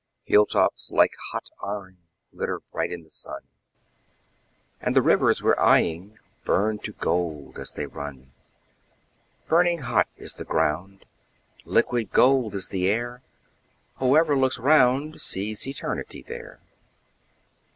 [0.25, 1.97] Hill tops like hot iron
[2.35, 3.41] glitter bright in the sun,
[4.81, 8.31] And the rivers we're eying burn to gold as they run;
[9.47, 11.05] Burning hot is the ground,
[11.65, 13.21] liquid gold is the air;
[13.97, 16.59] Whoever looks round sees Eternity there.